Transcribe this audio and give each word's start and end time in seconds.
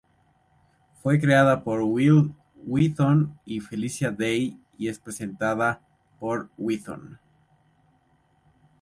Fue 0.95 1.21
creada 1.21 1.63
por 1.63 1.81
Wil 1.83 2.33
Wheaton 2.65 3.37
y 3.45 3.59
Felicia 3.59 4.09
Day 4.09 4.59
y 4.75 4.87
es 4.87 4.97
presentada 4.97 5.79
por 6.19 6.49
Wheaton. 6.57 7.19